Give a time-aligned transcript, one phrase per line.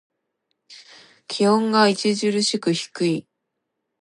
[1.27, 3.27] 気温が著しく低い。